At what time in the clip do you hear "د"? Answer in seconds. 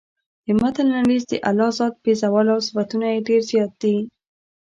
0.45-0.47, 1.31-1.33